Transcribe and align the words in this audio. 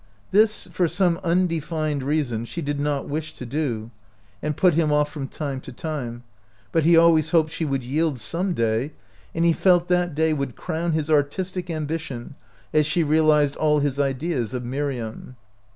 This, 0.31 0.65
for 0.71 0.87
some 0.87 1.19
undefined 1.23 2.01
reason, 2.01 2.45
she 2.45 2.63
did 2.63 2.79
not 2.79 3.07
wish 3.07 3.35
to 3.35 3.45
do, 3.45 3.91
and 4.41 4.57
put 4.57 4.73
him 4.73 4.91
off 4.91 5.11
from 5.11 5.27
time 5.27 5.61
to 5.61 5.71
time; 5.71 6.23
but 6.71 6.83
he 6.83 6.97
always 6.97 7.29
hoped 7.29 7.51
she 7.51 7.65
would 7.65 7.83
yield 7.83 8.17
some* 8.17 8.53
day, 8.53 8.93
and 9.35 9.45
he 9.45 9.53
felt 9.53 9.89
that 9.89 10.15
day 10.15 10.33
would 10.33 10.55
crown 10.55 10.93
his 10.93 11.11
artistic 11.11 11.69
ambition, 11.69 12.33
as 12.73 12.87
she 12.87 13.03
realized 13.03 13.55
all 13.57 13.77
his 13.77 13.99
ideas 13.99 14.55
of 14.55 14.65
Miriam. 14.65 15.35